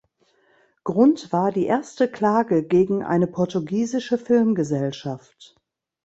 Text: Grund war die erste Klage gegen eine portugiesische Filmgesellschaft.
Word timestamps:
Grund 0.83 1.31
war 1.31 1.51
die 1.51 1.67
erste 1.67 2.09
Klage 2.09 2.65
gegen 2.67 3.03
eine 3.03 3.27
portugiesische 3.27 4.17
Filmgesellschaft. 4.17 5.55